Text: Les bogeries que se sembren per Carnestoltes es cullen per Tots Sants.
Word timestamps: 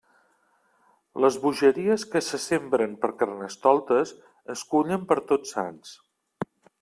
Les 1.25 1.35
bogeries 1.43 2.05
que 2.15 2.21
se 2.29 2.39
sembren 2.45 2.95
per 3.03 3.11
Carnestoltes 3.21 4.15
es 4.55 4.67
cullen 4.73 5.05
per 5.13 5.19
Tots 5.33 5.55
Sants. 5.57 5.93